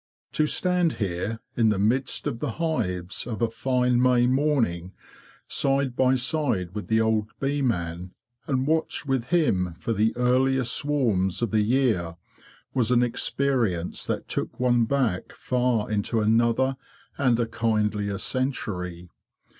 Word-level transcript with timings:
To 0.31 0.47
stand 0.47 0.93
here, 0.93 1.41
in 1.55 1.69
the 1.69 1.77
midst 1.77 2.25
of 2.25 2.39
the 2.39 2.53
hives, 2.53 3.27
of 3.27 3.39
a 3.39 3.51
fine 3.51 4.01
May 4.01 4.25
morning, 4.25 4.93
side 5.47 5.95
by 5.95 6.15
side 6.15 6.73
with 6.73 6.87
the 6.87 6.99
old 6.99 7.29
bee 7.39 7.61
man, 7.61 8.15
and 8.47 8.65
watch 8.65 9.05
with 9.05 9.25
him 9.25 9.75
for 9.77 9.93
the 9.93 10.11
earliest 10.17 10.73
swarms 10.73 11.43
of 11.43 11.51
the 11.51 11.61
year, 11.61 12.15
was 12.73 12.89
an 12.89 13.03
experience 13.03 14.03
that 14.07 14.27
took 14.27 14.59
one 14.59 14.85
back 14.85 15.33
far 15.35 15.91
into 15.91 16.19
another 16.19 16.77
and 17.19 17.39
a 17.39 17.45
kindlier 17.45 18.17
century. 18.17 19.07